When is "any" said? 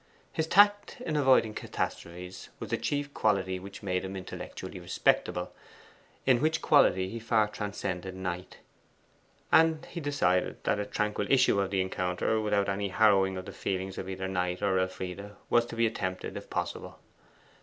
12.67-12.87